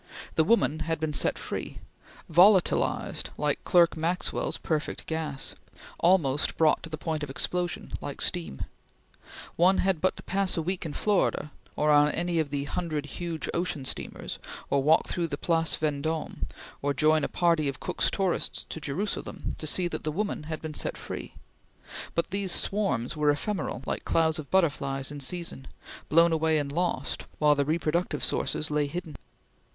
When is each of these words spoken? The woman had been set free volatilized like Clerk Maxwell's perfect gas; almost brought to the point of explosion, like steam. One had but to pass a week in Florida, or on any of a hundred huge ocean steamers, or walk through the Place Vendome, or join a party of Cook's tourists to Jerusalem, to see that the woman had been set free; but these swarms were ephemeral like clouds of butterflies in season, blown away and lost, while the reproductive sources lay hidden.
The 0.33 0.43
woman 0.43 0.79
had 0.79 0.99
been 0.99 1.13
set 1.13 1.37
free 1.37 1.77
volatilized 2.27 3.29
like 3.37 3.63
Clerk 3.63 3.95
Maxwell's 3.95 4.57
perfect 4.57 5.05
gas; 5.05 5.53
almost 5.99 6.57
brought 6.57 6.81
to 6.81 6.89
the 6.89 6.97
point 6.97 7.21
of 7.21 7.29
explosion, 7.29 7.93
like 8.01 8.19
steam. 8.19 8.63
One 9.57 9.77
had 9.77 10.01
but 10.01 10.17
to 10.17 10.23
pass 10.23 10.57
a 10.57 10.61
week 10.63 10.87
in 10.87 10.93
Florida, 10.93 11.51
or 11.75 11.91
on 11.91 12.09
any 12.13 12.39
of 12.39 12.51
a 12.51 12.63
hundred 12.63 13.05
huge 13.05 13.47
ocean 13.53 13.85
steamers, 13.85 14.39
or 14.71 14.81
walk 14.81 15.05
through 15.07 15.27
the 15.27 15.37
Place 15.37 15.75
Vendome, 15.75 16.47
or 16.81 16.95
join 16.95 17.23
a 17.23 17.27
party 17.27 17.67
of 17.67 17.79
Cook's 17.79 18.09
tourists 18.09 18.63
to 18.69 18.81
Jerusalem, 18.81 19.53
to 19.59 19.67
see 19.67 19.87
that 19.87 20.03
the 20.03 20.11
woman 20.11 20.45
had 20.49 20.63
been 20.63 20.73
set 20.73 20.97
free; 20.97 21.35
but 22.15 22.31
these 22.31 22.51
swarms 22.51 23.15
were 23.15 23.29
ephemeral 23.29 23.83
like 23.85 24.03
clouds 24.03 24.39
of 24.39 24.49
butterflies 24.49 25.11
in 25.11 25.19
season, 25.19 25.67
blown 26.09 26.31
away 26.31 26.57
and 26.57 26.71
lost, 26.71 27.25
while 27.37 27.53
the 27.53 27.65
reproductive 27.65 28.23
sources 28.23 28.71
lay 28.71 28.87
hidden. 28.87 29.15